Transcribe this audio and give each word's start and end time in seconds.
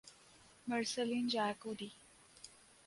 Marceline 0.67 1.29
Jayakody. 1.31 1.89